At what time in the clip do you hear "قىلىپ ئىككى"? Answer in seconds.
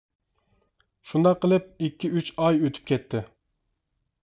1.43-2.11